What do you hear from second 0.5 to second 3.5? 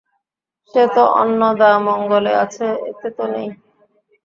সে তো অন্নদামঙ্গলে আছে, এতে তো নেই?